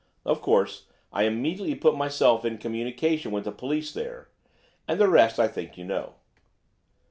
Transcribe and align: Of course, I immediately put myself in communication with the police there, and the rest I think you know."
Of 0.25 0.41
course, 0.41 0.87
I 1.13 1.25
immediately 1.25 1.75
put 1.75 1.95
myself 1.95 2.43
in 2.43 2.57
communication 2.57 3.29
with 3.31 3.43
the 3.43 3.51
police 3.51 3.93
there, 3.93 4.29
and 4.87 4.99
the 4.99 5.07
rest 5.07 5.39
I 5.39 5.47
think 5.47 5.77
you 5.77 5.85
know." 5.85 6.15